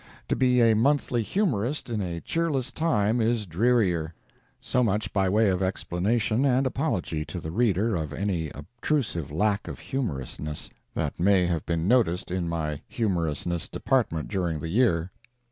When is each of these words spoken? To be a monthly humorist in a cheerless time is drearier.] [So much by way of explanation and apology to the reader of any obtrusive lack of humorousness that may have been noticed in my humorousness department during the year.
To 0.29 0.35
be 0.35 0.61
a 0.61 0.73
monthly 0.73 1.21
humorist 1.21 1.87
in 1.87 2.01
a 2.01 2.21
cheerless 2.21 2.71
time 2.71 3.21
is 3.21 3.45
drearier.] 3.45 4.15
[So 4.59 4.83
much 4.83 5.13
by 5.13 5.29
way 5.29 5.47
of 5.49 5.61
explanation 5.61 6.43
and 6.43 6.65
apology 6.65 7.23
to 7.25 7.39
the 7.39 7.51
reader 7.51 7.95
of 7.95 8.11
any 8.11 8.49
obtrusive 8.49 9.29
lack 9.29 9.67
of 9.67 9.77
humorousness 9.77 10.71
that 10.95 11.19
may 11.19 11.45
have 11.45 11.67
been 11.67 11.87
noticed 11.87 12.31
in 12.31 12.49
my 12.49 12.81
humorousness 12.87 13.69
department 13.69 14.27
during 14.27 14.57
the 14.57 14.69
year. 14.69 15.11